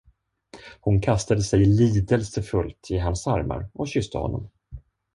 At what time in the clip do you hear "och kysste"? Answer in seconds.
3.73-4.17